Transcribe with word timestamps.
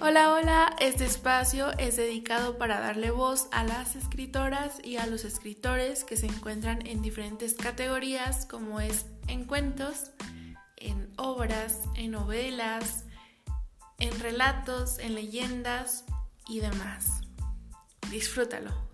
Hola, 0.00 0.32
hola, 0.32 0.76
este 0.80 1.04
espacio 1.04 1.70
es 1.78 1.96
dedicado 1.96 2.58
para 2.58 2.80
darle 2.80 3.10
voz 3.10 3.48
a 3.52 3.64
las 3.64 3.96
escritoras 3.96 4.78
y 4.82 4.96
a 4.96 5.06
los 5.06 5.24
escritores 5.24 6.04
que 6.04 6.16
se 6.16 6.26
encuentran 6.26 6.86
en 6.86 7.02
diferentes 7.02 7.54
categorías 7.54 8.46
como 8.46 8.80
es 8.80 9.06
en 9.28 9.44
cuentos, 9.44 10.10
en 10.76 11.12
obras, 11.16 11.80
en 11.94 12.12
novelas, 12.12 13.04
en 13.98 14.18
relatos, 14.20 14.98
en 14.98 15.14
leyendas 15.14 16.04
y 16.48 16.60
demás. 16.60 17.20
Disfrútalo. 18.10 18.89